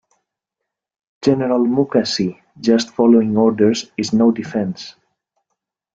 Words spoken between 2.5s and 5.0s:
just following orders is no defense!